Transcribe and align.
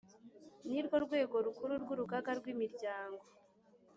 Nirwo 0.67 0.95
rwego 1.05 1.35
rukuru 1.45 1.73
rw 1.83 1.87
urugaga 1.93 2.31
rw 2.39 2.45
imiryango 2.53 3.23